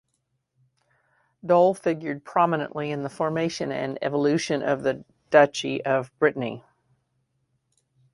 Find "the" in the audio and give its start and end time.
3.03-3.07, 4.81-5.05